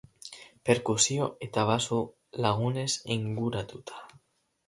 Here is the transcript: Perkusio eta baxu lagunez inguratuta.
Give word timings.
Perkusio 0.69 1.27
eta 1.47 1.65
baxu 1.71 1.99
lagunez 2.45 2.89
inguratuta. 3.19 4.03